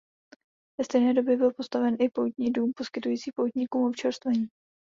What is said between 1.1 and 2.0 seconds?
době byl postaven